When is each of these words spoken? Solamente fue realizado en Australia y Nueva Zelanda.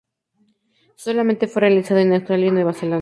Solamente 0.95 1.47
fue 1.47 1.59
realizado 1.59 1.99
en 1.99 2.11
Australia 2.11 2.47
y 2.47 2.51
Nueva 2.51 2.73
Zelanda. 2.73 2.99